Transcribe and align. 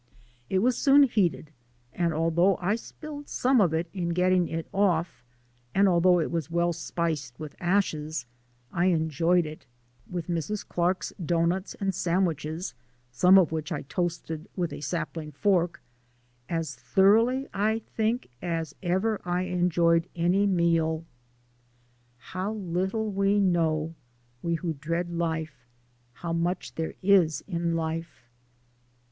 It 0.49 0.63
was 0.63 0.75
soon 0.79 1.03
heated, 1.03 1.51
and 1.93 2.11
although 2.11 2.57
I 2.57 2.73
spilled 2.75 3.29
some 3.29 3.61
of 3.61 3.71
it 3.71 3.87
in 3.93 4.15
getting 4.15 4.47
it 4.47 4.65
off, 4.73 5.23
and 5.75 5.87
although 5.87 6.19
it 6.19 6.31
was 6.31 6.49
well 6.49 6.73
spiced 6.73 7.39
with 7.39 7.55
ashes, 7.59 8.25
I 8.71 8.85
enjoyed 8.85 9.45
it, 9.45 9.67
with 10.09 10.25
Mrs. 10.25 10.67
Clark's 10.67 11.13
doughnuts 11.23 11.75
and 11.75 11.93
sandwiches 11.93 12.73
(some 13.11 13.37
of 13.37 13.51
which 13.51 13.71
I 13.71 13.83
toasted 13.83 14.47
with 14.55 14.73
a 14.73 14.81
sapling 14.81 15.33
fork) 15.33 15.83
as 16.49 16.73
thoroughly, 16.75 17.47
I 17.53 17.77
think, 17.95 18.27
as 18.41 18.73
ever 18.81 19.21
I 19.23 19.43
enjoyed 19.43 20.09
any 20.15 20.47
meal. 20.47 21.05
How 22.17 22.53
little 22.53 23.11
we 23.11 23.39
know 23.39 23.93
we 24.41 24.55
who 24.55 24.73
dread 24.73 25.11
life 25.11 25.67
how 26.13 26.33
much 26.33 26.73
there 26.73 26.95
is 27.03 27.43
in 27.47 27.75
life! 27.75 28.23